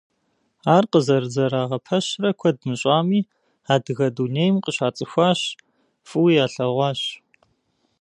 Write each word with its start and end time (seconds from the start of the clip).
Ар 0.75 0.83
къызэрызэрагъэпэщрэ 0.91 2.29
куэд 2.39 2.57
мыщӏами, 2.67 3.21
адыгэ 3.73 4.07
дунейм 4.15 4.55
къыщацӏыхуащ, 4.63 5.41
фӏыуи 6.09 6.33
ялъэгъуащ. 6.43 7.01